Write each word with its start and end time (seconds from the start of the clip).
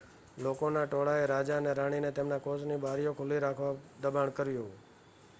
લોકોના 0.37 0.85
ટોળાએ 0.85 1.25
રાજા 1.27 1.57
અને 1.57 1.73
રાણીને 1.73 2.11
તેમના 2.11 2.39
કોચની 2.39 2.77
બારીઓ 2.77 3.13
ખુલ્લી 3.13 3.39
રાખવા 3.39 3.73
દબાણ 4.01 4.31
કર્યું 4.31 4.71